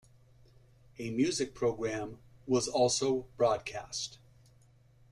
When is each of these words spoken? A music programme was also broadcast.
A 0.97 1.11
music 1.11 1.53
programme 1.53 2.17
was 2.47 2.67
also 2.67 3.27
broadcast. 3.37 4.17